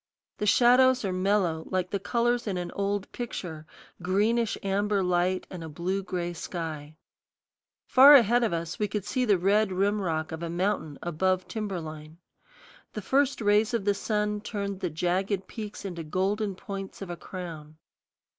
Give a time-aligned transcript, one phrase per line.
[0.39, 3.67] The shadows are mellow, like the colors in an old picture
[4.01, 6.95] greenish amber light and a blue gray sky.
[7.85, 11.47] Far ahead of us we could see the red rim rock of a mountain above
[11.47, 12.17] timber line.
[12.93, 17.15] The first rays of the sun turned the jagged peaks into golden points of a
[17.15, 17.77] crown.